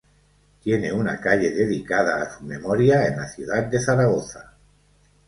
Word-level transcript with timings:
Tiene 0.63 0.91
una 0.91 1.19
calle 1.21 1.51
dedicada 1.51 2.23
a 2.23 2.35
su 2.35 2.43
memoria 2.43 3.05
en 3.05 3.17
la 3.17 3.27
ciudad 3.27 3.65
de 3.65 3.79
Zaragoza 3.79 4.57